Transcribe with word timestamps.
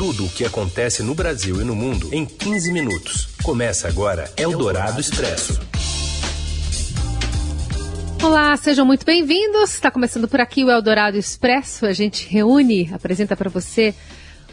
Tudo 0.00 0.24
o 0.24 0.30
que 0.30 0.46
acontece 0.46 1.02
no 1.02 1.14
Brasil 1.14 1.60
e 1.60 1.64
no 1.64 1.76
mundo 1.76 2.08
em 2.10 2.24
15 2.24 2.72
minutos. 2.72 3.28
Começa 3.42 3.86
agora 3.86 4.32
Eldorado 4.34 4.98
Expresso. 4.98 5.60
Olá, 8.22 8.56
sejam 8.56 8.86
muito 8.86 9.04
bem-vindos. 9.04 9.74
Está 9.74 9.90
começando 9.90 10.26
por 10.26 10.40
aqui 10.40 10.64
o 10.64 10.70
Eldorado 10.70 11.18
Expresso. 11.18 11.84
A 11.84 11.92
gente 11.92 12.26
reúne, 12.26 12.88
apresenta 12.94 13.36
para 13.36 13.50
você 13.50 13.94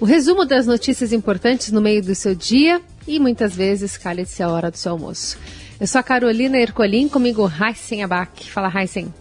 o 0.02 0.04
resumo 0.04 0.44
das 0.44 0.68
notícias 0.68 1.14
importantes 1.14 1.72
no 1.72 1.80
meio 1.80 2.04
do 2.04 2.14
seu 2.14 2.36
dia 2.36 2.82
e 3.08 3.18
muitas 3.18 3.56
vezes 3.56 3.96
calha-se 3.96 4.44
a 4.44 4.50
hora 4.50 4.70
do 4.70 4.76
seu 4.76 4.92
almoço. 4.92 5.40
Eu 5.80 5.88
sou 5.88 6.00
a 6.00 6.04
Carolina 6.04 6.58
Ercolim, 6.58 7.08
comigo 7.08 7.50
Heisen 7.50 8.04
Abac. 8.04 8.52
Fala, 8.52 8.70
Heisen. 8.70 9.14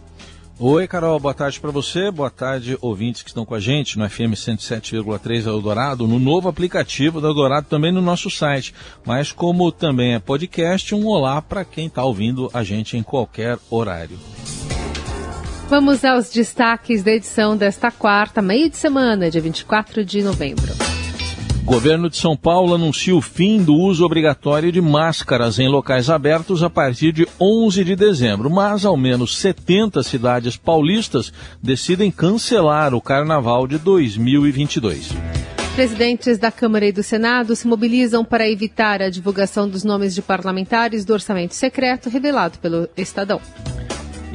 Oi, 0.59 0.89
Carol, 0.89 1.21
boa 1.21 1.35
tarde 1.35 1.61
para 1.61 1.71
você, 1.71 2.11
boa 2.11 2.31
tarde, 2.31 2.79
ouvintes 2.81 3.23
que 3.23 3.29
estão 3.29 3.45
com 3.45 3.55
a 3.55 3.61
gente 3.61 3.99
no 3.99 4.09
FM 4.09 4.33
107,3 4.33 5.47
Eldorado, 5.47 6.09
no 6.09 6.19
novo 6.19 6.49
aplicativo 6.49 7.21
do 7.21 7.27
Eldorado, 7.27 7.67
também 7.69 7.93
no 7.93 8.01
nosso 8.01 8.31
site. 8.31 8.75
Mas 9.05 9.33
como 9.33 9.71
também 9.71 10.15
é 10.15 10.19
podcast, 10.19 10.95
um 10.95 11.07
olá 11.09 11.43
para 11.43 11.63
quem 11.63 11.89
está 11.89 12.03
ouvindo 12.03 12.51
a 12.55 12.65
gente 12.65 12.97
em 12.97 13.03
qualquer 13.03 13.59
horário. 13.69 14.19
Vamos 15.69 16.03
aos 16.07 16.31
destaques 16.31 17.03
da 17.03 17.13
edição 17.13 17.55
desta 17.55 17.91
quarta, 17.91 18.41
meio 18.41 18.71
de 18.71 18.79
semana, 18.79 19.31
dia 19.31 19.43
24 19.43 20.07
de 20.07 20.23
novembro. 20.23 20.73
Governo 21.67 22.09
de 22.09 22.17
São 22.17 22.37
Paulo 22.37 22.77
anuncia 22.77 23.15
o 23.15 23.21
fim 23.21 23.61
do 23.61 23.75
uso 23.75 24.05
obrigatório 24.05 24.71
de 24.71 24.81
máscaras 24.81 25.59
em 25.59 25.67
locais 25.67 26.09
abertos 26.09 26.63
a 26.63 26.71
partir 26.71 27.11
de 27.11 27.27
11 27.41 27.83
de 27.83 27.97
dezembro, 27.97 28.49
mas 28.49 28.85
ao 28.85 28.97
menos 28.97 29.37
70 29.37 30.01
cidades 30.05 30.57
paulistas 30.57 31.33
decidem 31.61 32.09
cancelar 32.09 32.95
o 32.95 33.01
carnaval 33.01 33.67
de 33.67 33.79
2022. 33.79 35.09
Presidentes 35.75 36.39
da 36.39 36.53
Câmara 36.53 36.87
e 36.87 36.93
do 36.93 37.03
Senado 37.03 37.57
se 37.57 37.67
mobilizam 37.67 38.25
para 38.25 38.49
evitar 38.49 39.03
a 39.03 39.11
divulgação 39.11 39.69
dos 39.69 39.83
nomes 39.83 40.15
de 40.15 40.23
parlamentares 40.23 41.05
do 41.05 41.15
orçamento 41.15 41.57
secreto 41.57 42.09
revelado 42.09 42.61
pelo 42.61 42.89
Estadão. 42.97 43.41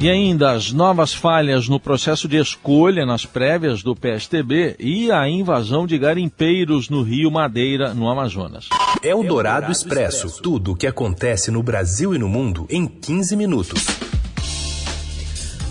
E 0.02 0.10
ainda 0.10 0.50
as 0.50 0.72
novas 0.72 1.14
falhas 1.14 1.68
no 1.68 1.78
processo 1.78 2.26
de 2.26 2.36
escolha 2.36 3.06
nas 3.06 3.24
prévias 3.24 3.84
do 3.84 3.94
PSTB 3.94 4.74
e 4.76 5.12
a 5.12 5.28
invasão 5.28 5.86
de 5.86 5.96
garimpeiros 5.96 6.88
no 6.88 7.02
Rio 7.02 7.30
Madeira, 7.30 7.94
no 7.94 8.10
Amazonas. 8.10 8.68
É 9.00 9.14
o 9.14 9.22
Dourado 9.22 9.70
Expresso. 9.70 10.42
Tudo 10.42 10.72
o 10.72 10.76
que 10.76 10.88
acontece 10.88 11.52
no 11.52 11.62
Brasil 11.62 12.12
e 12.16 12.18
no 12.18 12.28
mundo 12.28 12.66
em 12.68 12.84
15 12.84 13.36
minutos. 13.36 13.86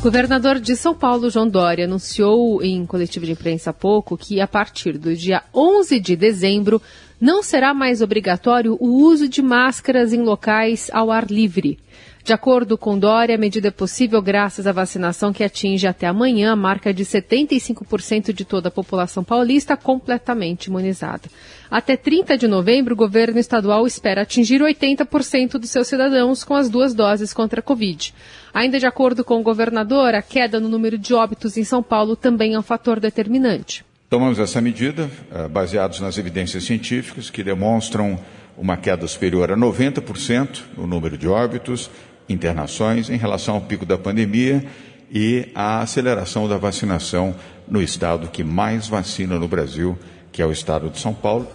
Governador 0.01 0.61
de 0.61 0.77
São 0.77 0.95
Paulo, 0.95 1.29
João 1.29 1.49
Dória, 1.49 1.83
anunciou 1.83 2.63
em 2.63 2.85
coletivo 2.85 3.25
de 3.25 3.33
imprensa 3.33 3.71
há 3.71 3.73
pouco 3.73 4.17
que 4.17 4.39
a 4.39 4.47
partir 4.47 4.97
do 4.97 5.13
dia 5.13 5.43
11 5.53 5.99
de 5.99 6.15
dezembro 6.15 6.81
não 7.19 7.43
será 7.43 7.73
mais 7.73 8.01
obrigatório 8.01 8.77
o 8.79 9.03
uso 9.03 9.27
de 9.27 9.41
máscaras 9.41 10.13
em 10.13 10.21
locais 10.21 10.89
ao 10.93 11.11
ar 11.11 11.29
livre. 11.29 11.77
De 12.23 12.33
acordo 12.33 12.77
com 12.77 12.99
Dória, 12.99 13.35
a 13.35 13.37
medida 13.37 13.69
é 13.69 13.71
possível 13.71 14.21
graças 14.21 14.67
à 14.67 14.71
vacinação 14.71 15.33
que 15.33 15.43
atinge 15.43 15.87
até 15.87 16.05
amanhã 16.05 16.51
a 16.51 16.55
marca 16.55 16.93
de 16.93 17.03
75% 17.03 18.31
de 18.31 18.45
toda 18.45 18.67
a 18.67 18.71
população 18.71 19.23
paulista 19.23 19.75
completamente 19.75 20.65
imunizada. 20.65 21.23
Até 21.69 21.97
30 21.97 22.37
de 22.37 22.47
novembro, 22.47 22.93
o 22.93 22.97
governo 22.97 23.39
estadual 23.39 23.87
espera 23.87 24.21
atingir 24.21 24.61
80% 24.61 25.53
dos 25.53 25.71
seus 25.71 25.87
cidadãos 25.87 26.43
com 26.43 26.55
as 26.55 26.69
duas 26.69 26.93
doses 26.93 27.33
contra 27.33 27.59
a 27.59 27.63
Covid. 27.63 28.13
Ainda 28.53 28.77
de 28.77 28.85
acordo 28.85 29.23
com 29.23 29.39
o 29.39 29.43
governador, 29.43 30.13
a 30.13 30.21
queda 30.21 30.59
no 30.59 30.69
número 30.69 30.97
de 30.97 31.13
óbitos 31.13 31.57
em 31.57 31.63
São 31.63 31.81
Paulo 31.81 32.15
também 32.15 32.53
é 32.53 32.59
um 32.59 32.63
fator 32.63 32.99
determinante. 32.99 33.83
Tomamos 34.09 34.37
essa 34.39 34.59
medida 34.59 35.09
eh, 35.33 35.47
baseados 35.47 36.01
nas 36.01 36.17
evidências 36.17 36.65
científicas 36.65 37.29
que 37.29 37.41
demonstram 37.41 38.19
uma 38.57 38.75
queda 38.75 39.07
superior 39.07 39.51
a 39.51 39.55
90% 39.55 40.63
no 40.77 40.85
número 40.85 41.17
de 41.17 41.27
óbitos 41.27 41.89
internações 42.27 43.09
em 43.09 43.17
relação 43.17 43.55
ao 43.55 43.61
pico 43.61 43.85
da 43.85 43.97
pandemia 43.97 44.65
e 45.11 45.49
a 45.53 45.81
aceleração 45.81 46.47
da 46.47 46.57
vacinação 46.57 47.35
no 47.67 47.81
estado 47.81 48.29
que 48.29 48.43
mais 48.43 48.87
vacina 48.87 49.37
no 49.37 49.47
Brasil, 49.47 49.97
que 50.31 50.41
é 50.41 50.45
o 50.45 50.51
estado 50.51 50.89
de 50.89 50.99
São 50.99 51.13
Paulo. 51.13 51.47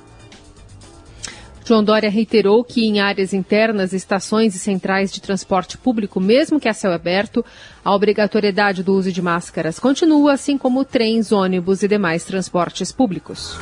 João 1.66 1.82
Dória 1.82 2.08
reiterou 2.08 2.62
que 2.62 2.86
em 2.86 3.00
áreas 3.00 3.34
internas, 3.34 3.92
estações 3.92 4.54
e 4.54 4.58
centrais 4.58 5.10
de 5.10 5.20
transporte 5.20 5.76
público, 5.76 6.20
mesmo 6.20 6.60
que 6.60 6.68
a 6.68 6.74
céu 6.74 6.92
aberto, 6.92 7.44
a 7.84 7.92
obrigatoriedade 7.92 8.84
do 8.84 8.94
uso 8.94 9.10
de 9.10 9.20
máscaras 9.20 9.80
continua, 9.80 10.34
assim 10.34 10.56
como 10.56 10.84
trens, 10.84 11.32
ônibus 11.32 11.82
e 11.82 11.88
demais 11.88 12.24
transportes 12.24 12.92
públicos. 12.92 13.58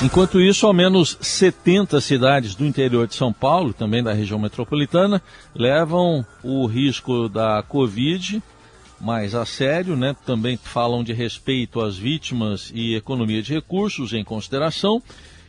Enquanto 0.00 0.40
isso, 0.40 0.64
ao 0.64 0.72
menos 0.72 1.18
70 1.20 2.00
cidades 2.00 2.54
do 2.54 2.64
interior 2.64 3.08
de 3.08 3.16
São 3.16 3.32
Paulo, 3.32 3.72
também 3.72 4.00
da 4.00 4.12
região 4.12 4.38
metropolitana, 4.38 5.20
levam 5.52 6.24
o 6.42 6.66
risco 6.66 7.28
da 7.28 7.62
Covid 7.64 8.40
mais 9.00 9.34
a 9.34 9.44
sério, 9.44 9.96
né? 9.96 10.14
Também 10.24 10.56
falam 10.56 11.02
de 11.02 11.12
respeito 11.12 11.80
às 11.80 11.96
vítimas 11.96 12.70
e 12.74 12.94
economia 12.94 13.42
de 13.42 13.52
recursos 13.52 14.12
em 14.12 14.24
consideração, 14.24 15.02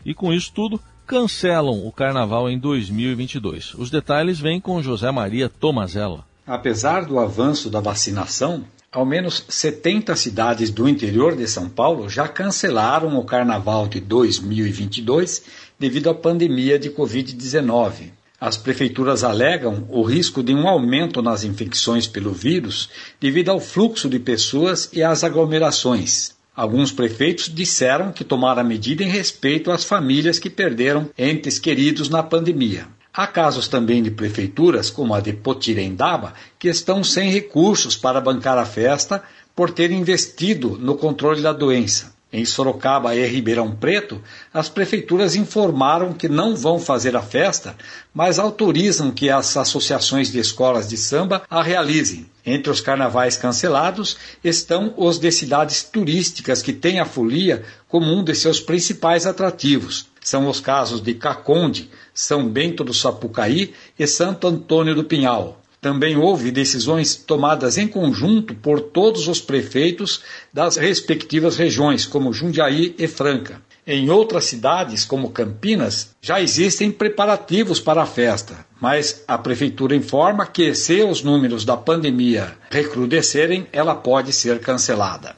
e 0.05 0.13
com 0.13 0.33
isso 0.33 0.51
tudo 0.53 0.79
cancelam 1.05 1.85
o 1.85 1.91
carnaval 1.91 2.49
em 2.49 2.57
2022. 2.57 3.73
Os 3.75 3.89
detalhes 3.89 4.39
vêm 4.39 4.59
com 4.59 4.81
José 4.81 5.11
Maria 5.11 5.49
Tomazella. 5.49 6.23
Apesar 6.45 7.05
do 7.05 7.19
avanço 7.19 7.69
da 7.69 7.79
vacinação, 7.79 8.63
ao 8.91 9.05
menos 9.05 9.45
70 9.47 10.15
cidades 10.15 10.71
do 10.71 10.89
interior 10.89 11.35
de 11.35 11.47
São 11.47 11.69
Paulo 11.69 12.09
já 12.09 12.27
cancelaram 12.27 13.17
o 13.19 13.23
Carnaval 13.23 13.87
de 13.87 13.99
2022 13.99 15.43
devido 15.77 16.09
à 16.09 16.13
pandemia 16.13 16.79
de 16.79 16.89
Covid-19. 16.89 18.11
As 18.41 18.57
prefeituras 18.57 19.23
alegam 19.23 19.85
o 19.89 20.01
risco 20.01 20.41
de 20.41 20.53
um 20.53 20.67
aumento 20.67 21.21
nas 21.21 21.43
infecções 21.43 22.07
pelo 22.07 22.33
vírus 22.33 22.89
devido 23.19 23.49
ao 23.49 23.59
fluxo 23.59 24.09
de 24.09 24.17
pessoas 24.17 24.89
e 24.91 25.03
às 25.03 25.23
aglomerações. 25.23 26.31
Alguns 26.55 26.91
prefeitos 26.91 27.53
disseram 27.53 28.11
que 28.11 28.23
tomaram 28.23 28.61
a 28.61 28.65
medida 28.65 29.03
em 29.03 29.09
respeito 29.09 29.71
às 29.71 29.83
famílias 29.83 30.39
que 30.39 30.49
perderam 30.49 31.09
entes 31.17 31.59
queridos 31.59 32.09
na 32.09 32.23
pandemia. 32.23 32.87
Há 33.13 33.25
casos 33.25 33.67
também 33.67 34.03
de 34.03 34.11
prefeituras, 34.11 34.89
como 34.89 35.13
a 35.13 35.19
de 35.19 35.33
Potirendaba, 35.33 36.33
que 36.59 36.67
estão 36.67 37.03
sem 37.03 37.31
recursos 37.31 37.95
para 37.95 38.21
bancar 38.21 38.57
a 38.57 38.65
festa 38.65 39.23
por 39.55 39.71
terem 39.71 39.99
investido 39.99 40.77
no 40.79 40.95
controle 40.95 41.41
da 41.41 41.51
doença. 41.51 42.13
Em 42.31 42.45
Sorocaba 42.45 43.15
e 43.15 43.25
Ribeirão 43.25 43.75
Preto, 43.75 44.21
as 44.53 44.69
prefeituras 44.69 45.35
informaram 45.35 46.13
que 46.13 46.29
não 46.29 46.55
vão 46.55 46.77
fazer 46.77 47.15
a 47.15 47.23
festa, 47.23 47.75
mas 48.13 48.37
autorizam 48.37 49.09
que 49.09 49.31
as 49.31 49.57
associações 49.57 50.31
de 50.31 50.37
escolas 50.37 50.87
de 50.87 50.95
samba 50.95 51.41
a 51.49 51.63
realizem. 51.63 52.29
Entre 52.45 52.71
os 52.71 52.81
carnavais 52.81 53.35
cancelados 53.35 54.15
estão 54.43 54.93
os 54.95 55.17
de 55.17 55.31
cidades 55.31 55.81
turísticas 55.83 56.61
que 56.61 56.71
têm 56.71 56.99
a 56.99 57.05
folia 57.05 57.63
como 57.87 58.05
um 58.13 58.23
de 58.23 58.35
seus 58.35 58.59
principais 58.59 59.25
atrativos. 59.25 60.07
São 60.21 60.47
os 60.47 60.59
casos 60.59 61.01
de 61.01 61.13
Caconde, 61.13 61.89
São 62.13 62.47
Bento 62.47 62.83
do 62.83 62.93
Sapucaí 62.93 63.73
e 63.97 64.05
Santo 64.05 64.47
Antônio 64.47 64.95
do 64.95 65.03
Pinhal. 65.03 65.61
Também 65.81 66.17
houve 66.17 66.51
decisões 66.51 67.15
tomadas 67.15 67.77
em 67.77 67.87
conjunto 67.87 68.53
por 68.53 68.81
todos 68.81 69.27
os 69.29 69.39
prefeitos 69.39 70.21
das 70.53 70.75
respectivas 70.75 71.55
regiões, 71.55 72.05
como 72.05 72.33
Jundiaí 72.33 72.93
e 72.97 73.07
Franca. 73.07 73.61
Em 73.87 74.09
outras 74.09 74.43
cidades, 74.43 75.05
como 75.05 75.31
Campinas, 75.31 76.11
já 76.21 76.39
existem 76.39 76.91
preparativos 76.91 77.79
para 77.79 78.03
a 78.03 78.05
festa, 78.05 78.65
mas 78.79 79.23
a 79.27 79.37
prefeitura 79.37 79.95
informa 79.95 80.45
que, 80.45 80.75
se 80.75 81.01
os 81.01 81.23
números 81.23 81.65
da 81.65 81.75
pandemia 81.75 82.55
recrudescerem, 82.69 83.65
ela 83.71 83.95
pode 83.95 84.31
ser 84.33 84.59
cancelada. 84.59 85.35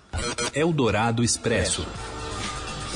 Eldorado 0.53 1.23
Expresso. 1.23 1.85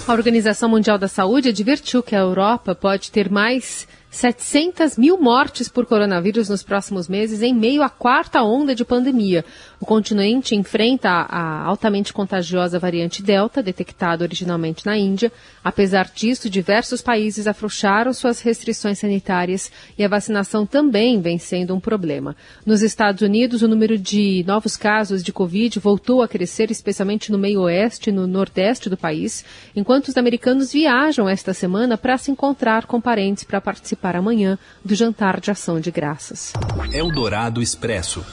A 0.08 0.14
Organização 0.14 0.70
Mundial 0.70 1.00
da 1.00 1.08
Saúde 1.08 1.50
advertiu 1.50 2.03
que 2.03 2.16
a 2.16 2.20
Europa 2.20 2.76
pode 2.76 3.09
ter 3.09 3.28
mais 3.28 3.88
700 4.16 4.97
mil 4.97 5.20
mortes 5.20 5.67
por 5.67 5.85
coronavírus 5.85 6.47
nos 6.47 6.64
próximos 6.64 7.09
meses, 7.09 7.41
em 7.41 7.53
meio 7.53 7.84
à 7.84 7.90
quarta 7.90 8.41
onda 8.41 8.73
de 8.73 8.85
pandemia. 8.85 9.44
O 9.78 9.85
continente 9.85 10.56
enfrenta 10.56 11.09
a 11.09 11.64
altamente 11.66 12.14
contagiosa 12.14 12.79
variante 12.79 13.22
Delta, 13.22 13.62
detectada 13.62 14.23
originalmente 14.23 14.85
na 14.85 14.97
Índia. 14.97 15.29
Apesar 15.62 16.09
disso, 16.16 16.50
diversos 16.50 17.02
países 17.02 17.46
afrouxaram 17.46 18.14
suas 18.14 18.40
restrições 18.40 19.00
sanitárias 19.00 19.70
e 19.97 20.03
a 20.03 20.08
vacinação 20.08 20.66
também 20.66 21.20
vem 21.20 21.38
sendo 21.38 21.76
um 21.76 21.79
problema. 21.79 22.38
Nos 22.66 22.82
Estados 22.82 23.22
Unidos, 23.22 23.64
o 23.64 23.67
número 23.67 23.97
de 23.97 24.46
novos 24.47 24.78
casos 24.78 25.22
de 25.22 25.34
Covid 25.34 25.78
voltou 25.79 26.22
a 26.22 26.28
crescer, 26.28 26.72
especialmente 26.72 27.34
no 27.34 27.38
meio 27.38 27.64
oeste 27.64 28.12
e 28.12 28.14
no 28.14 28.26
nordeste 28.26 28.90
do 28.90 28.96
país, 28.96 29.44
enquanto 29.76 30.08
os 30.08 30.16
americanos 30.16 30.72
viajam 30.72 31.28
esta 31.28 31.53
semana 31.53 31.97
para 31.97 32.17
se 32.17 32.32
encontrar 32.32 32.85
com 32.85 33.02
parentes 33.02 33.44
para 33.44 33.59
participar 33.59 34.04
para 34.05 34.19
amanhã 34.19 34.55
do 34.84 34.93
jantar 34.93 35.40
de 35.40 35.49
ação 35.49 35.79
de 35.79 35.90
graças. 35.90 36.53
Eldorado 36.93 37.59
Expresso. 37.59 38.23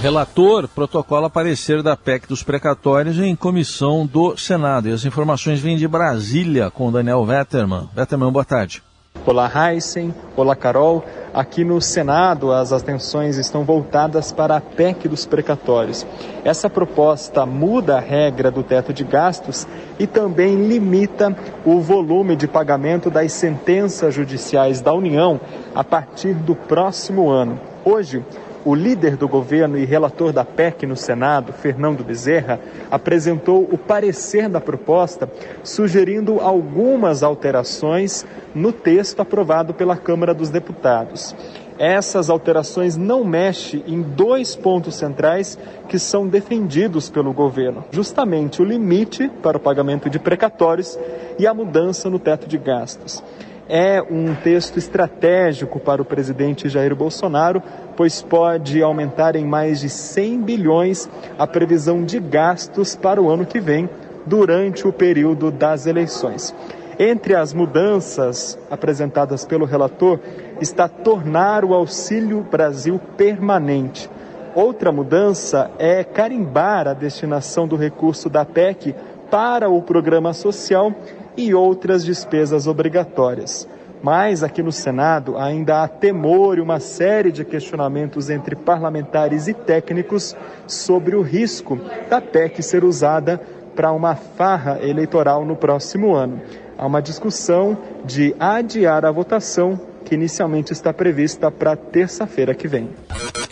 Relator 0.00 0.66
protocola 0.66 1.30
parecer 1.30 1.84
da 1.84 1.96
PEC 1.96 2.26
dos 2.26 2.42
precatórios 2.42 3.16
em 3.20 3.36
comissão 3.36 4.04
do 4.04 4.36
Senado. 4.36 4.88
E 4.88 4.92
as 4.92 5.04
informações 5.04 5.60
vêm 5.60 5.76
de 5.76 5.86
Brasília 5.86 6.68
com 6.68 6.90
Daniel 6.90 7.24
Vetterman. 7.24 7.88
Vetterman, 7.94 8.32
boa 8.32 8.44
tarde. 8.44 8.82
Olá, 9.26 9.50
Heisen. 9.54 10.14
Olá, 10.34 10.56
Carol. 10.56 11.04
Aqui 11.34 11.62
no 11.62 11.78
Senado, 11.78 12.52
as 12.52 12.72
atenções 12.72 13.36
estão 13.36 13.64
voltadas 13.64 14.32
para 14.32 14.56
a 14.56 14.60
PEC 14.62 15.08
dos 15.08 15.26
precatórios. 15.26 16.06
Essa 16.42 16.70
proposta 16.70 17.44
muda 17.44 17.98
a 17.98 18.00
regra 18.00 18.50
do 18.50 18.62
teto 18.62 18.94
de 18.94 19.04
gastos 19.04 19.68
e 19.98 20.06
também 20.06 20.66
limita 20.66 21.36
o 21.66 21.80
volume 21.80 22.34
de 22.34 22.48
pagamento 22.48 23.10
das 23.10 23.32
sentenças 23.32 24.14
judiciais 24.14 24.80
da 24.80 24.94
União 24.94 25.38
a 25.74 25.84
partir 25.84 26.32
do 26.32 26.54
próximo 26.54 27.28
ano. 27.28 27.60
Hoje, 27.84 28.24
o 28.64 28.74
líder 28.74 29.16
do 29.16 29.28
governo 29.28 29.78
e 29.78 29.84
relator 29.84 30.32
da 30.32 30.44
PEC 30.44 30.86
no 30.86 30.96
Senado, 30.96 31.52
Fernando 31.52 32.04
Bezerra, 32.04 32.60
apresentou 32.90 33.68
o 33.70 33.78
parecer 33.78 34.48
da 34.48 34.60
proposta, 34.60 35.30
sugerindo 35.62 36.40
algumas 36.40 37.22
alterações 37.22 38.26
no 38.54 38.72
texto 38.72 39.20
aprovado 39.20 39.72
pela 39.72 39.96
Câmara 39.96 40.34
dos 40.34 40.50
Deputados. 40.50 41.34
Essas 41.78 42.28
alterações 42.28 42.94
não 42.94 43.24
mexem 43.24 43.82
em 43.86 44.02
dois 44.02 44.54
pontos 44.54 44.96
centrais 44.96 45.58
que 45.88 45.98
são 45.98 46.28
defendidos 46.28 47.08
pelo 47.08 47.32
governo: 47.32 47.84
justamente 47.90 48.60
o 48.60 48.64
limite 48.64 49.30
para 49.42 49.56
o 49.56 49.60
pagamento 49.60 50.10
de 50.10 50.18
precatórios 50.18 50.98
e 51.38 51.46
a 51.46 51.54
mudança 51.54 52.10
no 52.10 52.18
teto 52.18 52.46
de 52.46 52.58
gastos 52.58 53.22
é 53.70 54.02
um 54.02 54.34
texto 54.34 54.78
estratégico 54.78 55.78
para 55.78 56.02
o 56.02 56.04
presidente 56.04 56.68
Jair 56.68 56.94
Bolsonaro, 56.96 57.62
pois 57.96 58.20
pode 58.20 58.82
aumentar 58.82 59.36
em 59.36 59.44
mais 59.44 59.78
de 59.78 59.88
100 59.88 60.42
bilhões 60.42 61.08
a 61.38 61.46
previsão 61.46 62.04
de 62.04 62.18
gastos 62.18 62.96
para 62.96 63.22
o 63.22 63.30
ano 63.30 63.46
que 63.46 63.60
vem, 63.60 63.88
durante 64.26 64.88
o 64.88 64.92
período 64.92 65.52
das 65.52 65.86
eleições. 65.86 66.52
Entre 66.98 67.34
as 67.34 67.54
mudanças 67.54 68.58
apresentadas 68.68 69.46
pelo 69.46 69.64
relator 69.64 70.18
está 70.60 70.88
tornar 70.88 71.64
o 71.64 71.72
Auxílio 71.72 72.42
Brasil 72.42 73.00
permanente. 73.16 74.10
Outra 74.52 74.90
mudança 74.90 75.70
é 75.78 76.02
carimbar 76.02 76.88
a 76.88 76.92
destinação 76.92 77.68
do 77.68 77.76
recurso 77.76 78.28
da 78.28 78.44
PEC 78.44 78.94
para 79.30 79.70
o 79.70 79.80
programa 79.80 80.34
social 80.34 80.92
e 81.36 81.54
outras 81.54 82.04
despesas 82.04 82.66
obrigatórias. 82.66 83.68
Mas 84.02 84.42
aqui 84.42 84.62
no 84.62 84.72
Senado 84.72 85.36
ainda 85.36 85.82
há 85.82 85.88
temor 85.88 86.56
e 86.56 86.60
uma 86.60 86.80
série 86.80 87.30
de 87.30 87.44
questionamentos 87.44 88.30
entre 88.30 88.56
parlamentares 88.56 89.46
e 89.46 89.52
técnicos 89.52 90.34
sobre 90.66 91.14
o 91.14 91.22
risco 91.22 91.78
da 92.08 92.20
PEC 92.20 92.62
ser 92.62 92.82
usada 92.82 93.40
para 93.76 93.92
uma 93.92 94.14
farra 94.14 94.78
eleitoral 94.82 95.44
no 95.44 95.54
próximo 95.54 96.14
ano. 96.14 96.40
Há 96.78 96.86
uma 96.86 97.02
discussão 97.02 97.76
de 98.04 98.34
adiar 98.38 99.04
a 99.04 99.10
votação 99.10 99.78
que 100.04 100.14
inicialmente 100.14 100.72
está 100.72 100.92
prevista 100.92 101.50
para 101.50 101.76
terça-feira 101.76 102.54
que 102.54 102.66
vem. 102.66 102.88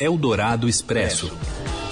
Eldorado 0.00 0.68
Expresso. 0.68 1.30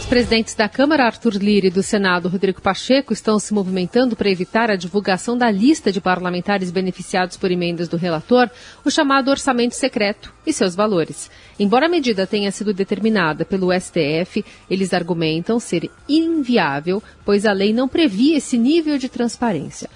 Os 0.06 0.10
presidentes 0.10 0.54
da 0.54 0.68
Câmara, 0.68 1.04
Arthur 1.04 1.34
Lira, 1.34 1.66
e 1.66 1.70
do 1.70 1.82
Senado, 1.82 2.28
Rodrigo 2.28 2.62
Pacheco, 2.62 3.12
estão 3.12 3.40
se 3.40 3.52
movimentando 3.52 4.14
para 4.14 4.30
evitar 4.30 4.70
a 4.70 4.76
divulgação 4.76 5.36
da 5.36 5.50
lista 5.50 5.90
de 5.90 6.00
parlamentares 6.00 6.70
beneficiados 6.70 7.36
por 7.36 7.50
emendas 7.50 7.88
do 7.88 7.96
relator, 7.96 8.48
o 8.84 8.90
chamado 8.90 9.32
orçamento 9.32 9.74
secreto, 9.74 10.32
e 10.46 10.52
seus 10.52 10.76
valores. 10.76 11.28
Embora 11.58 11.86
a 11.86 11.88
medida 11.88 12.24
tenha 12.24 12.52
sido 12.52 12.72
determinada 12.72 13.44
pelo 13.44 13.72
STF, 13.72 14.44
eles 14.70 14.94
argumentam 14.94 15.58
ser 15.58 15.90
inviável, 16.08 17.02
pois 17.24 17.44
a 17.44 17.52
lei 17.52 17.72
não 17.72 17.88
previa 17.88 18.36
esse 18.36 18.56
nível 18.56 18.98
de 18.98 19.08
transparência. 19.08 19.90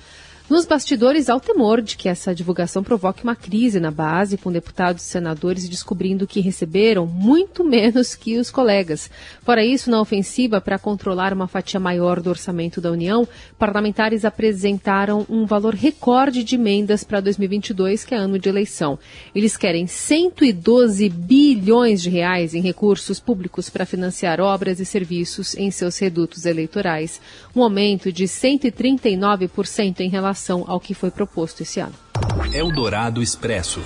Nos 0.50 0.67
bastidores, 0.67 1.31
há 1.31 1.37
o 1.37 1.41
temor 1.41 1.81
de 1.81 1.97
que 1.97 2.08
essa 2.08 2.35
divulgação 2.35 2.82
provoque 2.82 3.23
uma 3.23 3.37
crise 3.37 3.79
na 3.79 3.93
base, 3.93 4.37
com 4.37 4.50
deputados 4.50 5.05
e 5.05 5.06
senadores 5.06 5.69
descobrindo 5.69 6.26
que 6.26 6.41
receberam 6.41 7.06
muito 7.06 7.62
menos 7.62 8.17
que 8.17 8.37
os 8.37 8.50
colegas. 8.50 9.08
Fora 9.44 9.64
isso, 9.64 9.88
na 9.88 10.00
ofensiva 10.00 10.61
para 10.61 10.76
controlar 10.76 11.32
uma 11.32 11.47
fatia 11.47 11.79
maior 11.79 12.20
do 12.20 12.31
orçamento 12.31 12.81
da 12.81 12.91
União, 12.91 13.29
parlamentares 13.61 14.25
apresentaram 14.25 15.25
um 15.31 15.47
valor 15.47 15.73
recorde 15.73 16.43
de 16.43 16.56
emendas 16.56 17.05
para 17.05 17.20
2022, 17.20 18.05
que 18.05 18.12
é 18.12 18.19
ano 18.19 18.37
de 18.37 18.49
eleição. 18.49 18.99
Eles 19.32 19.56
querem 19.56 19.87
112 19.87 21.08
bilhões 21.11 22.03
de 22.03 22.11
reais 22.11 22.56
em 22.56 22.61
recursos 22.61 23.20
públicos 23.20 23.70
para 23.70 23.87
financiar 23.87 24.41
obras 24.41 24.81
e 24.81 24.85
serviços 24.85 25.55
em 25.55 25.70
seus 25.70 25.96
redutos 25.96 26.44
eleitorais, 26.44 27.20
um 27.55 27.62
aumento 27.62 28.12
de 28.12 28.25
139% 28.25 30.00
em 30.00 30.08
relação 30.08 30.39
relação 30.40 30.64
ao 30.66 30.81
que 30.81 30.94
foi 30.94 31.10
proposto 31.10 31.60
esse 31.60 31.81
ano. 31.81 31.94
Eldorado 32.52 33.22
Expresso. 33.22 33.81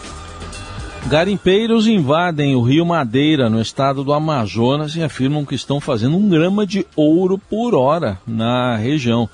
Garimpeiros 1.06 1.86
invadem 1.86 2.54
o 2.54 2.62
Rio 2.62 2.86
Madeira, 2.86 3.50
no 3.50 3.60
estado 3.60 4.02
do 4.02 4.12
Amazonas, 4.12 4.96
e 4.96 5.02
afirmam 5.02 5.44
que 5.44 5.54
estão 5.54 5.80
fazendo 5.80 6.16
um 6.16 6.28
grama 6.28 6.66
de 6.66 6.86
ouro 6.96 7.36
por 7.36 7.74
hora 7.74 8.18
na 8.26 8.76
região. 8.76 9.28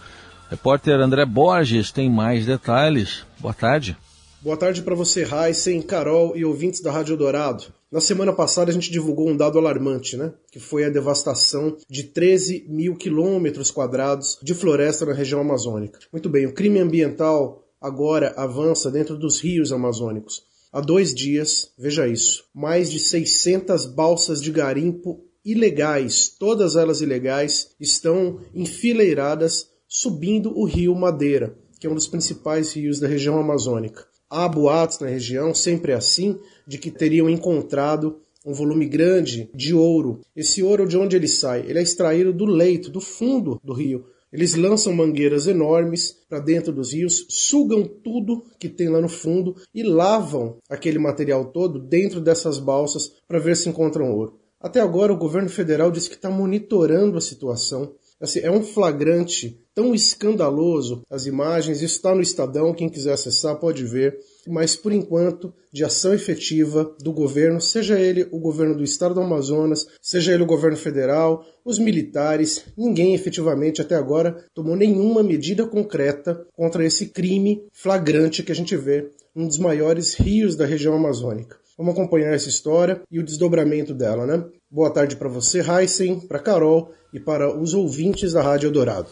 repórter 0.51 0.99
André 0.99 1.25
Borges 1.25 1.93
tem 1.93 2.11
mais 2.11 2.45
detalhes. 2.45 3.25
Boa 3.39 3.55
tarde. 3.55 3.97
Boa 4.41 4.57
tarde 4.57 4.83
para 4.83 4.95
você, 4.95 5.25
Heisen, 5.25 5.83
Carol 5.83 6.37
e 6.37 6.45
ouvintes 6.45 6.81
da 6.81 6.91
Rádio 6.91 7.17
Dourado. 7.17 7.67
Na 7.91 8.01
semana 8.01 8.33
passada 8.33 8.71
a 8.71 8.75
gente 8.75 8.93
divulgou 8.93 9.29
um 9.29 9.37
dado 9.37 9.59
alarmante, 9.59 10.17
né? 10.17 10.33
Que 10.53 10.61
foi 10.61 10.85
a 10.85 10.89
devastação 10.89 11.77
de 11.89 12.05
13 12.05 12.67
mil 12.69 12.95
quilômetros 12.95 13.73
quadrados 13.73 14.39
de 14.41 14.55
floresta 14.55 15.05
na 15.05 15.13
região 15.13 15.41
amazônica. 15.41 15.99
Muito 16.13 16.29
bem, 16.29 16.47
o 16.47 16.55
crime 16.55 16.79
ambiental 16.79 17.65
agora 17.81 18.33
avança 18.37 18.93
dentro 18.93 19.19
dos 19.19 19.41
rios 19.41 19.73
amazônicos. 19.73 20.45
Há 20.73 20.81
dois 20.81 21.13
dias, 21.13 21.73
veja 21.77 22.07
isso, 22.07 22.45
mais 22.55 22.93
de 22.93 23.01
600 23.01 23.87
balsas 23.87 24.41
de 24.41 24.53
garimpo 24.53 25.25
ilegais, 25.45 26.29
todas 26.29 26.77
elas 26.77 27.01
ilegais, 27.01 27.75
estão 27.81 28.39
enfileiradas 28.55 29.69
subindo 29.89 30.57
o 30.57 30.65
rio 30.65 30.95
Madeira, 30.95 31.59
que 31.81 31.89
é 31.89 31.91
um 31.91 31.97
dos 31.97 32.07
principais 32.07 32.73
rios 32.73 33.01
da 33.01 33.09
região 33.09 33.37
amazônica. 33.37 34.07
Há 34.31 34.49
boatos 34.49 35.01
na 35.01 35.09
região, 35.09 35.53
sempre 35.53 35.93
assim, 35.93 36.39
de 36.67 36.79
que 36.79 36.91
teriam 36.91 37.29
encontrado 37.29 38.21
um 38.47 38.55
volume 38.55 38.87
grande 38.87 39.51
de 39.55 39.75
ouro. 39.75 40.21
Esse 40.35 40.63
ouro, 40.63 40.87
de 40.87 40.97
onde 40.97 41.17
ele 41.17 41.29
sai? 41.29 41.65
Ele 41.67 41.79
é 41.79 41.83
extraído 41.83 42.33
do 42.33 42.45
leito, 42.47 42.91
do 42.91 43.01
fundo 43.01 43.61
do 43.63 43.73
rio. 43.73 44.07
Eles 44.33 44.55
lançam 44.55 44.93
mangueiras 44.93 45.49
enormes 45.49 46.17
para 46.29 46.39
dentro 46.39 46.73
dos 46.73 46.93
rios, 46.93 47.27
sugam 47.29 47.83
tudo 47.83 48.45
que 48.61 48.69
tem 48.69 48.89
lá 48.89 49.01
no 49.01 49.09
fundo 49.09 49.57
e 49.75 49.83
lavam 49.83 50.59
aquele 50.69 51.01
material 51.01 51.47
todo 51.47 51.81
dentro 51.81 52.21
dessas 52.21 52.59
balsas 52.59 53.13
para 53.27 53.41
ver 53.41 53.57
se 53.57 53.69
encontram 53.69 54.13
ouro. 54.13 54.39
Até 54.61 54.79
agora, 54.79 55.13
o 55.13 55.17
governo 55.17 55.49
federal 55.49 55.91
diz 55.91 56.07
que 56.07 56.15
está 56.15 56.31
monitorando 56.31 57.19
a 57.19 57.21
situação. 57.21 57.95
Assim, 58.21 58.41
é 58.41 58.51
um 58.51 58.63
flagrante 58.63 59.59
tão 59.75 59.95
escandaloso 59.95 61.03
as 61.11 61.25
imagens, 61.25 61.81
isso 61.81 61.97
está 61.97 62.15
no 62.15 62.21
Estadão, 62.21 62.75
quem 62.75 62.89
quiser 62.89 63.15
acessar 63.15 63.59
pode 63.59 63.83
ver, 63.85 64.19
mas 64.47 64.77
por 64.77 64.93
enquanto, 64.93 65.53
de 65.73 65.85
ação 65.85 66.13
efetiva 66.13 66.95
do 67.01 67.13
governo, 67.13 67.61
seja 67.61 67.99
ele 67.99 68.27
o 68.31 68.39
governo 68.39 68.77
do 68.77 68.85
estado 68.85 69.15
do 69.15 69.21
Amazonas, 69.21 69.87
seja 70.01 70.33
ele 70.33 70.43
o 70.43 70.47
governo 70.47 70.77
federal, 70.77 71.45
os 71.65 71.79
militares, 71.79 72.65
ninguém 72.77 73.15
efetivamente 73.15 73.81
até 73.81 73.95
agora 73.95 74.45
tomou 74.55 74.77
nenhuma 74.77 75.23
medida 75.23 75.67
concreta 75.67 76.47
contra 76.57 76.85
esse 76.85 77.07
crime 77.07 77.63
flagrante 77.73 78.43
que 78.43 78.53
a 78.53 78.55
gente 78.55 78.77
vê 78.77 79.11
num 79.35 79.47
dos 79.47 79.59
maiores 79.59 80.15
rios 80.15 80.57
da 80.57 80.67
região 80.67 80.95
amazônica. 80.95 81.57
Vamos 81.77 81.95
acompanhar 81.95 82.35
essa 82.35 82.49
história 82.49 83.01
e 83.11 83.19
o 83.19 83.25
desdobramento 83.25 83.95
dela, 83.95 84.27
né? 84.27 84.45
Boa 84.71 84.91
tarde 84.91 85.17
para 85.17 85.29
você, 85.29 85.61
Heisen, 85.61 86.21
para 86.21 86.39
Carol 86.39 86.93
e 87.13 87.19
para 87.19 87.57
os 87.57 87.73
ouvintes 87.73 88.35
da 88.35 88.43
Rádio 88.43 88.67
Eldorado. 88.67 89.09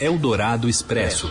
Eldorado 0.00 0.68
Expresso. 0.68 1.30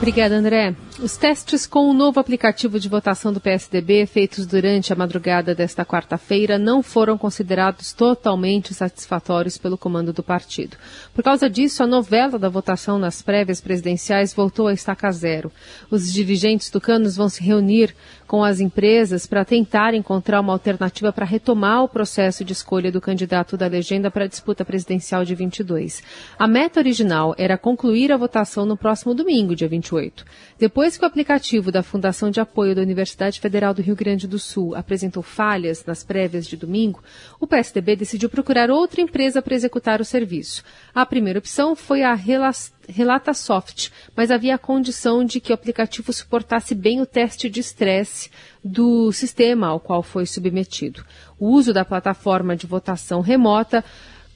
Obrigada, 0.00 0.34
André. 0.34 0.74
Os 0.98 1.18
testes 1.18 1.66
com 1.66 1.90
o 1.90 1.92
novo 1.92 2.18
aplicativo 2.18 2.80
de 2.80 2.88
votação 2.88 3.34
do 3.34 3.40
PSDB 3.40 4.06
feitos 4.06 4.46
durante 4.46 4.94
a 4.94 4.96
madrugada 4.96 5.54
desta 5.54 5.84
quarta-feira 5.84 6.58
não 6.58 6.82
foram 6.82 7.18
considerados 7.18 7.92
totalmente 7.92 8.72
satisfatórios 8.72 9.58
pelo 9.58 9.76
comando 9.76 10.10
do 10.10 10.22
partido. 10.22 10.78
Por 11.14 11.22
causa 11.22 11.50
disso, 11.50 11.82
a 11.82 11.86
novela 11.86 12.38
da 12.38 12.48
votação 12.48 12.98
nas 12.98 13.20
prévias 13.20 13.60
presidenciais 13.60 14.32
voltou 14.32 14.68
a 14.68 14.72
estaca 14.72 15.10
zero. 15.12 15.52
Os 15.90 16.10
dirigentes 16.10 16.70
tucanos 16.70 17.16
vão 17.16 17.28
se 17.28 17.42
reunir 17.42 17.94
com 18.26 18.44
as 18.44 18.60
empresas 18.60 19.26
para 19.26 19.44
tentar 19.44 19.92
encontrar 19.92 20.40
uma 20.40 20.52
alternativa 20.52 21.12
para 21.12 21.26
retomar 21.26 21.82
o 21.82 21.88
processo 21.88 22.44
de 22.44 22.52
escolha 22.52 22.90
do 22.90 23.00
candidato 23.00 23.56
da 23.56 23.66
legenda 23.66 24.10
para 24.10 24.24
a 24.24 24.28
disputa 24.28 24.64
presidencial 24.64 25.24
de 25.24 25.34
22. 25.34 26.02
A 26.38 26.46
meta 26.46 26.80
original 26.80 27.34
era 27.36 27.58
concluir 27.58 28.12
a 28.12 28.16
votação 28.16 28.64
no 28.64 28.76
próximo 28.76 29.14
domingo, 29.14 29.56
dia 29.56 29.68
28. 29.90 30.24
Depois 30.58 30.96
que 30.96 31.04
o 31.04 31.06
aplicativo 31.06 31.72
da 31.72 31.82
Fundação 31.82 32.30
de 32.30 32.40
Apoio 32.40 32.74
da 32.74 32.82
Universidade 32.82 33.40
Federal 33.40 33.74
do 33.74 33.82
Rio 33.82 33.96
Grande 33.96 34.28
do 34.28 34.38
Sul 34.38 34.74
apresentou 34.74 35.22
falhas 35.22 35.84
nas 35.84 36.04
prévias 36.04 36.46
de 36.46 36.56
domingo, 36.56 37.02
o 37.40 37.46
PSDB 37.46 37.96
decidiu 37.96 38.30
procurar 38.30 38.70
outra 38.70 39.00
empresa 39.00 39.42
para 39.42 39.54
executar 39.54 40.00
o 40.00 40.04
serviço. 40.04 40.62
A 40.94 41.04
primeira 41.04 41.38
opção 41.40 41.74
foi 41.74 42.02
a 42.02 42.14
Relatasoft, 42.14 43.90
mas 44.16 44.30
havia 44.30 44.54
a 44.54 44.58
condição 44.58 45.24
de 45.24 45.40
que 45.40 45.50
o 45.50 45.54
aplicativo 45.54 46.12
suportasse 46.12 46.74
bem 46.74 47.00
o 47.00 47.06
teste 47.06 47.50
de 47.50 47.60
estresse 47.60 48.30
do 48.62 49.10
sistema 49.12 49.68
ao 49.68 49.80
qual 49.80 50.02
foi 50.02 50.26
submetido. 50.26 51.04
O 51.38 51.48
uso 51.48 51.72
da 51.72 51.84
plataforma 51.84 52.54
de 52.54 52.66
votação 52.66 53.20
remota 53.20 53.84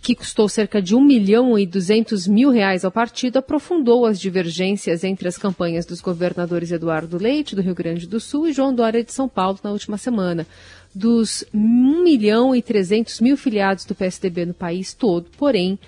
que 0.04 0.14
custou 0.14 0.50
cerca 0.50 0.82
de 0.82 0.94
1 0.94 1.00
milhão 1.00 1.58
e 1.58 1.64
200 1.64 2.28
mil 2.28 2.50
reais 2.50 2.84
ao 2.84 2.92
partido, 2.92 3.38
aprofundou 3.38 4.04
as 4.04 4.20
divergências 4.20 5.02
entre 5.02 5.26
as 5.26 5.38
campanhas 5.38 5.86
dos 5.86 6.02
governadores 6.02 6.70
Eduardo 6.70 7.16
Leite, 7.16 7.56
do 7.56 7.62
Rio 7.62 7.74
Grande 7.74 8.06
do 8.06 8.20
Sul, 8.20 8.46
e 8.46 8.52
João 8.52 8.74
Dória, 8.74 9.02
de 9.02 9.10
São 9.10 9.26
Paulo, 9.26 9.58
na 9.64 9.70
última 9.70 9.96
semana. 9.96 10.46
Dos 10.94 11.42
1 11.54 12.02
milhão 12.04 12.54
e 12.54 12.60
300 12.60 13.18
mil 13.22 13.34
filiados 13.34 13.86
do 13.86 13.94
PSDB 13.94 14.44
no 14.44 14.52
país 14.52 14.92
todo, 14.92 15.30
porém, 15.38 15.78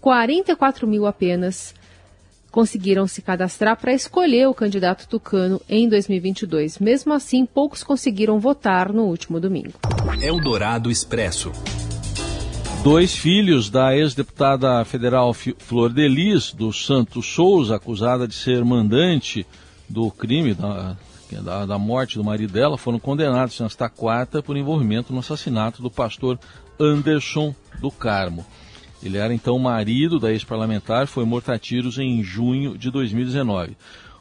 44 0.00 0.86
mil 0.86 1.04
apenas 1.04 1.74
conseguiram 2.52 3.08
se 3.08 3.20
cadastrar 3.20 3.76
para 3.76 3.92
escolher 3.92 4.46
o 4.46 4.54
candidato 4.54 5.08
tucano 5.08 5.60
em 5.68 5.88
2022. 5.88 6.78
Mesmo 6.78 7.12
assim, 7.12 7.44
poucos 7.44 7.82
conseguiram 7.82 8.38
votar 8.38 8.92
no 8.92 9.02
último 9.06 9.40
domingo. 9.40 9.74
Eldorado 10.22 10.92
Expresso. 10.92 11.50
Dois 12.90 13.14
filhos 13.14 13.68
da 13.68 13.94
ex-deputada 13.94 14.82
federal 14.82 15.34
Flor 15.34 15.92
Delis, 15.92 16.54
do 16.54 16.72
Santos 16.72 17.26
Souza, 17.26 17.76
acusada 17.76 18.26
de 18.26 18.32
ser 18.34 18.64
mandante 18.64 19.46
do 19.86 20.10
crime 20.10 20.54
da, 20.54 20.96
da, 21.42 21.66
da, 21.66 21.78
morte 21.78 22.16
do 22.16 22.24
marido 22.24 22.50
dela, 22.50 22.78
foram 22.78 22.98
condenados 22.98 23.60
nesta 23.60 23.90
quarta 23.90 24.42
por 24.42 24.56
envolvimento 24.56 25.12
no 25.12 25.18
assassinato 25.18 25.82
do 25.82 25.90
pastor 25.90 26.38
Anderson 26.80 27.54
do 27.78 27.90
Carmo. 27.90 28.46
Ele 29.02 29.18
era 29.18 29.34
então 29.34 29.58
marido 29.58 30.18
da 30.18 30.32
ex-parlamentar, 30.32 31.06
foi 31.06 31.26
morto 31.26 31.52
a 31.52 31.58
tiros 31.58 31.98
em 31.98 32.22
junho 32.22 32.78
de 32.78 32.90
2019. 32.90 33.76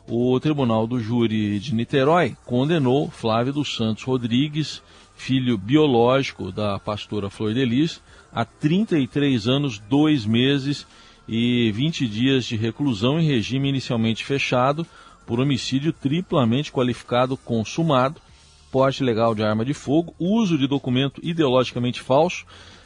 O 0.10 0.38
Tribunal 0.42 0.86
do 0.86 1.00
Júri 1.00 1.58
de 1.58 1.74
Niterói 1.74 2.36
condenou 2.46 3.10
Flávio 3.10 3.54
dos 3.54 3.74
Santos 3.78 4.04
Rodrigues, 4.04 4.84
filho 5.18 5.58
biológico 5.58 6.52
da 6.52 6.80
pastora 6.80 7.30
Flor 7.30 7.54
Delis, 7.54 8.02
a 8.32 8.46
33 8.46 9.48
anos, 9.48 9.80
2 9.80 10.26
meses 10.26 10.88
e 11.28 11.72
20 11.74 12.08
dias 12.08 12.46
de 12.46 12.56
reclusão 12.56 13.20
em 13.20 13.28
regime 13.28 13.68
inicialmente 13.68 14.24
fechado 14.24 14.88
por 15.26 15.40
homicídio 15.40 15.92
triplamente 15.92 16.72
qualificado 16.72 17.36
consumado, 17.36 18.22
porte 18.72 19.04
legal 19.04 19.36
de 19.36 19.44
arma 19.44 19.66
de 19.66 19.74
fogo, 19.74 20.16
uso 20.18 20.58
de 20.58 20.68
documento 20.68 21.20
ideologicamente 21.22 22.00
falso 22.00 22.46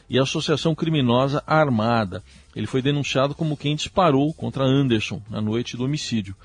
e 0.09 0.17
associação 0.17 0.73
criminosa 0.73 1.43
armada. 1.45 2.23
Ele 2.55 2.65
foi 2.65 2.81
denunciado 2.81 3.35
como 3.35 3.57
quem 3.57 3.75
disparou 3.75 4.33
contra 4.33 4.63
Anderson 4.63 5.21
na 5.29 5.41
noite 5.41 5.77
do 5.77 5.85
homicídio. 5.85 6.35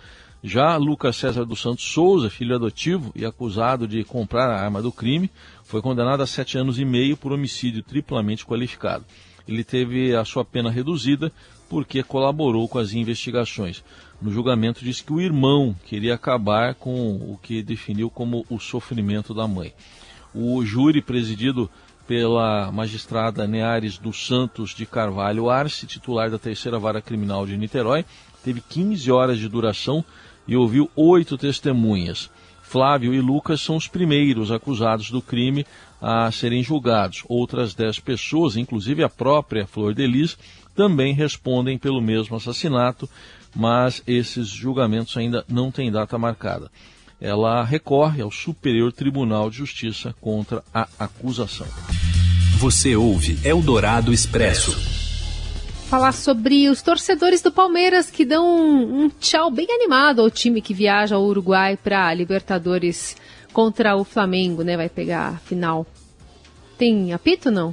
Já 0.49 0.77
Lucas 0.77 1.17
César 1.17 1.45
dos 1.45 1.61
Santos 1.61 1.85
Souza, 1.85 2.31
filho 2.31 2.55
adotivo 2.55 3.11
e 3.17 3.25
acusado 3.25 3.85
de 3.85 4.05
comprar 4.05 4.49
a 4.49 4.61
arma 4.61 4.81
do 4.81 4.93
crime, 4.93 5.29
foi 5.65 5.83
condenado 5.83 6.23
a 6.23 6.27
sete 6.27 6.57
anos 6.57 6.79
e 6.79 6.85
meio 6.85 7.17
por 7.17 7.33
homicídio 7.33 7.83
triplamente 7.83 8.47
qualificado. 8.47 9.05
Ele 9.49 9.65
teve 9.65 10.15
a 10.15 10.25
sua 10.25 10.45
pena 10.45 10.71
reduzida 10.71 11.33
porque 11.69 12.01
colaborou 12.01 12.69
com 12.69 12.79
as 12.79 12.93
investigações. 12.93 13.83
No 14.23 14.31
julgamento 14.31 14.85
disse 14.85 15.03
que 15.03 15.13
o 15.13 15.21
irmão 15.21 15.75
queria 15.85 16.15
acabar 16.15 16.77
com 16.77 17.17
o 17.17 17.37
que 17.43 17.61
definiu 17.61 18.09
como 18.09 18.47
o 18.49 18.61
sofrimento 18.61 19.35
da 19.35 19.49
mãe. 19.49 19.75
O 20.33 20.65
júri 20.65 21.03
presidido 21.03 21.69
pela 22.07 22.71
magistrada 22.71 23.49
Neares 23.49 23.99
dos 23.99 24.25
Santos 24.25 24.71
de 24.77 24.87
Carvalho 24.87 25.51
Arce, 25.51 25.89
titular 25.89 26.31
da 26.31 26.39
terceira 26.39 26.79
vara 26.79 27.03
criminal 27.03 27.45
de 27.45 27.57
Niterói, 27.57 28.05
teve 28.45 28.61
15 28.61 29.11
horas 29.11 29.39
de 29.39 29.49
duração 29.49 30.05
e 30.47 30.57
ouviu 30.57 30.91
oito 30.95 31.37
testemunhas. 31.37 32.31
Flávio 32.63 33.15
e 33.15 33.21
Lucas 33.21 33.61
são 33.61 33.77
os 33.77 33.87
primeiros 33.87 34.51
acusados 34.51 35.11
do 35.11 35.23
crime 35.23 35.65
a 36.03 36.31
serem 36.33 36.63
julgados. 36.63 37.23
Outras 37.29 37.75
dez 37.75 37.99
pessoas, 37.99 38.57
inclusive 38.57 39.03
a 39.05 39.09
própria 39.09 39.67
Flor 39.67 39.95
Delis, 39.95 40.37
também 40.75 41.15
respondem 41.15 41.79
pelo 41.79 42.03
mesmo 42.03 42.37
assassinato, 42.37 43.09
mas 43.55 44.03
esses 44.07 44.49
julgamentos 44.49 45.17
ainda 45.17 45.45
não 45.49 45.71
têm 45.71 45.91
data 45.91 46.19
marcada. 46.19 46.71
Ela 47.21 47.65
recorre 47.65 48.21
ao 48.21 48.31
Superior 48.31 48.93
Tribunal 48.93 49.49
de 49.49 49.57
Justiça 49.57 50.15
contra 50.21 50.63
a 50.75 50.87
acusação. 50.99 51.67
Você 52.59 52.95
ouve 52.95 53.39
Eldorado 53.43 54.13
Expresso 54.13 54.86
falar 55.87 56.13
sobre 56.13 56.69
os 56.69 56.83
torcedores 56.83 57.41
do 57.41 57.53
Palmeiras 57.53 58.11
que 58.11 58.25
dão 58.25 58.45
um, 58.45 59.05
um 59.05 59.09
tchau 59.09 59.53
bem 59.53 59.67
animado 59.71 60.21
ao 60.21 60.29
time 60.29 60.61
que 60.61 60.75
viaja 60.75 61.15
ao 61.15 61.23
Uruguai 61.23 61.77
para 61.77 62.13
Libertadores 62.13 63.17
contra 63.53 63.97
o 63.97 64.03
Flamengo, 64.03 64.63
né? 64.63 64.77
Vai 64.77 64.89
pegar 64.89 65.29
a 65.29 65.39
final. 65.39 65.87
Tem 66.77 67.13
apito 67.13 67.51
não? 67.53 67.71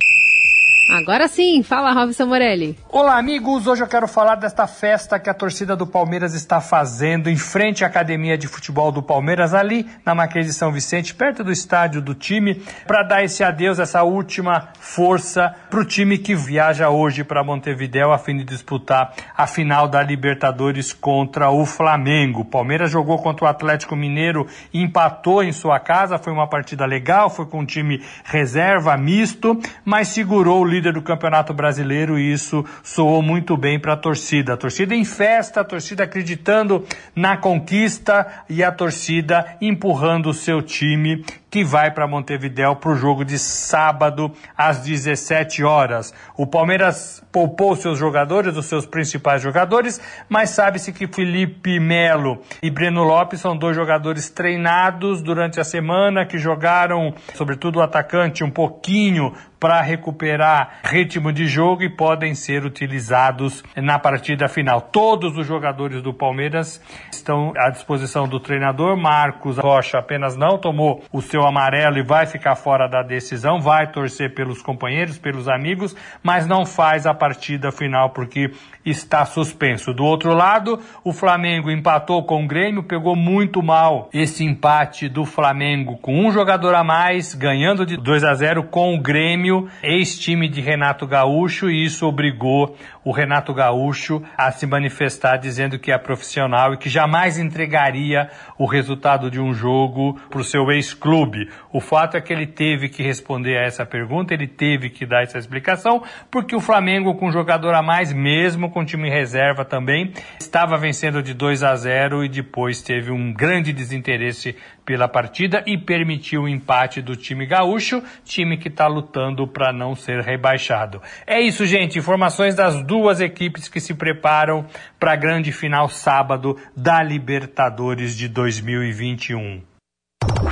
Agora 0.90 1.28
sim, 1.28 1.63
fala 1.63 1.94
Robson 1.94 2.25
Morelli. 2.25 2.78
Olá, 2.90 3.18
amigos. 3.18 3.68
Hoje 3.68 3.82
eu 3.82 3.88
quero 3.88 4.08
falar 4.08 4.36
desta 4.36 4.68
festa 4.68 5.18
que 5.18 5.30
a 5.30 5.34
torcida 5.34 5.75
do 5.75 5.88
Palmeiras 5.88 6.34
está 6.34 6.60
fazendo 6.60 7.30
em 7.30 7.38
frente 7.38 7.84
à 7.84 7.88
academia 7.88 8.38
de 8.38 8.48
futebol 8.48 8.92
do 8.92 9.02
Palmeiras, 9.02 9.54
ali 9.54 9.88
na 10.06 10.13
Marquês 10.13 10.46
de 10.46 10.54
São 10.54 10.72
Vicente, 10.72 11.16
perto 11.16 11.44
do 11.44 11.52
estádio 11.52 12.02
do 12.02 12.13
time, 12.13 12.62
para 12.86 13.02
dar 13.02 13.24
esse 13.24 13.44
adeus, 13.44 13.80
essa 13.80 14.04
última 14.04 14.70
força 14.80 15.56
para 15.70 15.80
o 15.80 15.86
time 15.86 16.18
que 16.18 16.36
viaja 16.36 16.90
hoje 16.90 17.24
para 17.24 17.44
Montevideo 17.44 18.12
a 18.12 18.18
fim 18.18 18.38
de 18.38 18.44
disputar 18.44 19.13
a 19.36 19.48
final 19.48 19.88
da 19.88 20.04
Libertadores 20.04 20.92
contra 20.92 21.50
o 21.50 21.66
Flamengo. 21.66 22.46
Palmeiras 22.46 22.92
jogou 22.92 23.18
contra 23.20 23.46
o 23.46 23.48
Atlético 23.48 23.96
Mineiro 23.96 24.46
empatou 24.74 25.42
em 25.42 25.52
sua 25.52 25.80
casa. 25.80 26.18
Foi 26.18 26.34
uma 26.34 26.48
partida 26.48 26.86
legal, 26.86 27.30
foi 27.30 27.46
com 27.46 27.60
um 27.60 27.66
time 27.66 28.04
reserva, 28.25 28.96
misto, 28.98 29.60
mas 29.86 30.10
segurou 30.10 30.62
o 30.62 30.66
líder 30.66 30.83
do 30.92 31.02
Campeonato 31.02 31.54
Brasileiro 31.54 32.18
e 32.18 32.34
isso 32.34 32.66
soou 32.82 33.22
muito 33.22 33.56
bem 33.56 33.80
para 33.80 33.94
a 33.94 33.98
torcida. 33.98 34.54
A 34.54 34.58
torcida 34.58 34.96
em 34.96 35.06
festa, 35.06 35.62
a 35.62 35.63
torcida 35.63 36.04
acreditando 36.04 36.86
na 37.16 37.38
conquista 37.38 38.44
e 38.50 38.63
a 38.63 38.72
torcida 38.72 39.56
empurrando 39.62 40.30
o 40.30 40.34
seu 40.34 40.62
time 40.62 41.24
que 41.53 41.63
vai 41.63 41.91
para 41.91 42.07
Montevidéu 42.07 42.75
para 42.75 42.89
o 42.89 42.95
jogo 42.95 43.24
de 43.24 43.38
sábado 43.38 44.31
às 44.57 44.79
17 44.79 45.63
horas. 45.63 46.12
O 46.36 46.48
Palmeiras 46.48 47.24
poupou 47.31 47.75
seus 47.75 48.00
jogadores, 48.00 48.57
os 48.57 48.65
seus 48.65 48.88
principais 48.88 49.39
jogadores, 49.39 50.01
mas 50.27 50.50
sabe-se 50.50 50.91
que 50.91 51.05
Felipe 51.05 51.79
Melo 51.79 52.41
e 52.60 52.72
Breno 52.72 53.03
Lopes 53.03 53.39
são 53.39 53.55
dois 53.55 53.75
jogadores 53.75 54.31
treinados 54.31 55.22
durante 55.22 55.60
a 55.60 55.63
semana 55.63 56.25
que 56.25 56.39
jogaram, 56.39 57.13
sobretudo 57.36 57.77
o 57.77 57.81
atacante, 57.83 58.43
um 58.43 58.50
pouquinho 58.50 59.31
para 59.63 59.79
recuperar 59.79 60.79
ritmo 60.83 61.31
de 61.31 61.48
jogo 61.48 61.83
e 61.83 61.89
podem 61.89 62.36
ser 62.36 62.65
utilizados 62.65 63.63
na 63.77 63.98
partida 63.98 64.50
final. 64.50 64.81
Todos 64.81 65.38
os 65.38 65.48
jogadores 65.48 66.01
do 66.01 66.13
Palmeiras 66.13 66.81
estão 67.10 67.53
à 67.55 67.69
disposição 67.69 68.27
do 68.27 68.41
treinador. 68.41 68.98
Marcos 68.98 69.57
Rocha 69.57 69.98
apenas 69.98 70.36
não 70.36 70.57
tomou 70.57 71.01
o 71.13 71.22
seu 71.22 71.42
amarelo 71.45 71.97
e 71.97 72.03
vai 72.03 72.25
ficar 72.25 72.55
fora 72.55 72.88
da 72.88 73.01
decisão, 73.01 73.59
vai 73.59 73.91
torcer 73.91 74.33
pelos 74.33 74.62
companheiros, 74.62 75.17
pelos 75.17 75.47
amigos, 75.47 75.95
mas 76.21 76.47
não 76.47 76.65
faz 76.65 77.05
a 77.05 77.13
partida 77.13 77.71
final 77.71 78.12
porque 78.12 78.51
está 78.85 79.25
suspenso. 79.25 79.93
Do 79.93 80.03
outro 80.03 80.33
lado, 80.33 80.79
o 81.03 81.13
Flamengo 81.13 81.71
empatou 81.71 82.23
com 82.23 82.43
o 82.43 82.47
Grêmio, 82.47 82.83
pegou 82.83 83.15
muito 83.15 83.62
mal 83.63 84.09
esse 84.13 84.43
empate 84.43 85.07
do 85.07 85.25
Flamengo 85.25 85.97
com 85.97 86.25
um 86.25 86.31
jogador 86.31 86.75
a 86.75 86.83
mais, 86.83 87.33
ganhando 87.33 87.85
de 87.85 87.95
2 87.97 88.23
a 88.23 88.33
0 88.33 88.63
com 88.63 88.95
o 88.95 89.01
Grêmio 89.01 89.69
ex-time 89.81 90.50
de 90.50 90.62
Renato 90.62 91.07
Gaúcho, 91.07 91.69
e 91.69 91.85
isso 91.85 92.05
obrigou 92.05 92.75
o 93.03 93.12
Renato 93.12 93.53
Gaúcho 93.53 94.21
a 94.38 94.51
se 94.51 94.65
manifestar 94.65 95.38
dizendo 95.38 95.79
que 95.79 95.91
é 95.91 95.97
profissional 95.97 96.73
e 96.73 96.77
que 96.77 96.89
jamais 96.89 97.38
entregaria 97.38 98.29
o 98.57 98.65
resultado 98.65 99.29
de 99.29 99.39
um 99.39 99.53
jogo 99.53 100.19
para 100.29 100.41
o 100.41 100.43
seu 100.43 100.71
ex-clube. 100.71 101.33
O 101.72 101.80
fato 101.80 102.18
é 102.18 102.22
que 102.22 102.32
ele 102.32 102.48
teve 102.48 102.90
que 102.90 103.04
responder 103.04 103.58
a 103.58 103.63
essa 103.63 103.86
pergunta, 103.86 104.34
ele 104.34 104.48
teve 104.48 104.90
que 104.90 105.06
dar 105.06 105.24
essa 105.24 105.38
explicação, 105.38 106.04
porque 106.30 106.56
o 106.56 106.62
Flamengo, 106.62 107.16
com 107.16 107.28
um 107.28 107.32
jogador 107.32 107.74
a 107.74 107.82
mais, 107.82 108.13
mesmo 108.13 108.70
com 108.70 108.86
time 108.86 109.10
reserva 109.10 109.66
também, 109.66 110.13
estava 110.40 110.78
vencendo 110.78 111.22
de 111.22 111.34
2 111.34 111.63
a 111.63 111.75
0 111.75 112.24
e 112.24 112.30
depois 112.30 112.82
teve 112.82 113.12
um 113.12 113.34
grande 113.34 113.74
desinteresse 113.74 114.56
pela 114.86 115.08
partida 115.08 115.63
e 115.66 115.78
permitiu 115.78 116.44
o 116.44 116.50
empate 116.50 117.02
do 117.02 117.16
time 117.16 117.46
gaúcho, 117.46 118.04
time 118.24 118.58
que 118.58 118.68
está 118.68 118.88
lutando 118.88 119.48
para 119.48 119.72
não 119.72 119.96
ser 119.96 120.22
rebaixado. 120.22 121.02
É 121.25 121.40
isso, 121.40 121.66
gente. 121.66 121.98
Informações 121.98 122.56
das 122.56 122.84
duas 122.84 123.22
equipes 123.22 123.68
que 123.68 123.80
se 123.80 123.94
preparam 123.94 124.66
para 125.00 125.13
a 125.13 125.18
grande 125.18 125.52
final 125.52 125.88
sábado 125.90 126.58
da 126.75 127.02
Libertadores 127.02 128.16
de 128.16 128.28
2021. 128.28 129.73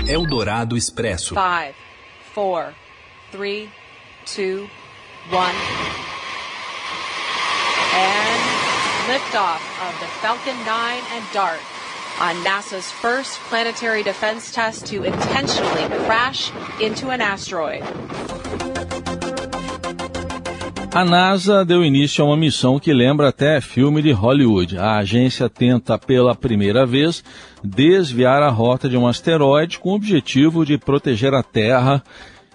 Eldorado 0.10 0.76
Expresso. 0.76 1.34
5, 1.34 1.76
4, 2.34 2.74
3, 3.32 3.70
2, 4.26 4.68
1. 5.30 5.56
And 7.94 8.52
liftoff 9.08 9.62
of 9.88 10.00
the 10.00 10.08
Falcon 10.22 10.56
9 10.66 11.04
and 11.12 11.26
DART 11.34 11.60
on 12.20 12.36
NASA's 12.44 12.92
first 12.92 13.40
planetary 13.42 14.04
defense 14.04 14.54
test 14.54 14.86
to 14.88 15.04
intentionally 15.04 15.88
crash 16.06 16.52
into 16.80 17.10
an 17.10 17.20
asteroid. 17.20 17.82
A 20.94 21.06
NASA 21.06 21.64
deu 21.64 21.86
início 21.86 22.22
a 22.22 22.28
uma 22.28 22.36
missão 22.36 22.78
que 22.78 22.92
lembra 22.92 23.30
até 23.30 23.62
filme 23.62 24.02
de 24.02 24.12
Hollywood. 24.12 24.78
A 24.78 24.98
agência 24.98 25.50
tenta 25.50 25.98
pela 25.98 26.36
primeira 26.36 26.86
vez 26.86 27.24
desviar 27.64 28.44
a 28.44 28.50
rota 28.50 28.90
de 28.90 28.98
um 28.98 29.08
asteroide 29.08 29.80
com 29.80 29.92
o 29.92 29.96
objetivo 29.96 30.66
de 30.66 30.78
proteger 30.78 31.34
a 31.34 31.42
Terra 31.42 32.04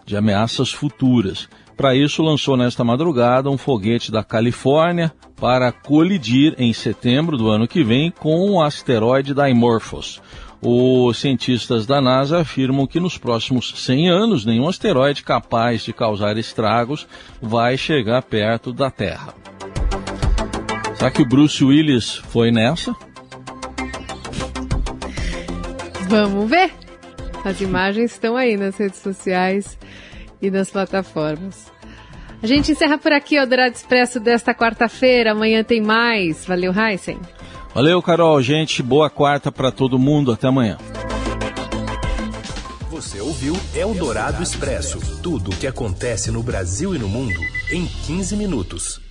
de 0.05 0.19
ameaças 0.19 0.71
futuras. 0.71 1.49
Para 1.79 1.97
isso, 1.97 2.23
lançou 2.23 2.59
nesta 2.59 2.85
madrugada 2.85 3.49
um 3.49 3.57
foguete 3.57 4.13
da 4.13 4.23
Califórnia 4.23 5.11
para 5.41 5.73
colidir 5.73 6.55
em 6.59 6.75
setembro 6.75 7.39
do 7.39 7.49
ano 7.49 7.67
que 7.67 7.83
vem 7.83 8.11
com 8.11 8.51
o 8.51 8.63
asteroide 8.63 9.33
Dimorphos. 9.33 10.21
Os 10.63 11.19
cientistas 11.19 11.87
da 11.87 12.01
NASA 12.01 12.41
afirmam 12.41 12.87
que 12.87 12.99
nos 12.99 13.19
próximos 13.19 13.73
100 13.77 14.09
anos 14.09 14.45
nenhum 14.45 14.69
asteroide 14.69 15.23
capaz 15.23 15.83
de 15.83 15.93
causar 15.93 16.37
estragos 16.37 17.07
vai 17.41 17.77
chegar 17.77 18.23
perto 18.23 18.73
da 18.73 18.91
Terra. 18.91 19.35
Será 20.97 21.11
que 21.11 21.23
o 21.23 21.29
Bruce 21.29 21.63
Willis 21.63 22.17
foi 22.17 22.51
nessa? 22.51 22.95
Vamos 26.09 26.49
ver. 26.49 26.73
As 27.45 27.61
imagens 27.61 28.13
estão 28.13 28.37
aí 28.37 28.57
nas 28.57 28.77
redes 28.77 28.99
sociais 28.99 29.79
e 30.41 30.51
nas 30.51 30.71
plataformas. 30.71 31.71
A 32.43 32.47
gente 32.47 32.73
encerra 32.73 32.99
por 32.99 33.13
aqui 33.13 33.39
o 33.39 33.47
Dourado 33.47 33.75
Expresso 33.75 34.21
desta 34.21 34.55
quarta-feira. 34.55 35.33
Amanhã 35.33 35.63
tem 35.63 35.81
mais. 35.81 36.45
Valeu, 36.45 36.73
Heisen. 36.73 37.19
Valeu, 37.77 38.01
Carol. 38.01 38.41
Gente, 38.41 38.83
boa 38.83 39.11
quarta 39.11 39.53
para 39.53 39.71
todo 39.71 39.99
mundo. 39.99 40.33
Até 40.33 40.49
amanhã. 40.49 40.79
Você 42.91 43.21
ouviu 43.21 43.55
Eldorado 43.75 44.43
Expresso 44.43 44.99
tudo 45.23 45.51
o 45.51 45.55
que 45.55 45.67
acontece 45.67 46.31
no 46.31 46.43
Brasil 46.43 46.95
e 46.95 46.99
no 46.99 47.07
mundo 47.07 47.39
em 47.71 47.85
15 47.85 48.35
minutos. 48.35 49.06